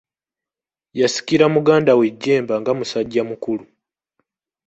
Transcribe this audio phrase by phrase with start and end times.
[0.99, 3.63] Yasikira muganda we Jjemba nga musajja mukulu.